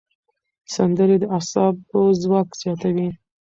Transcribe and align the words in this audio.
سندرې 0.73 1.15
د 1.19 1.23
اعصابو 1.35 2.01
ځواک 2.21 2.47
زیاتوي. 2.61 3.09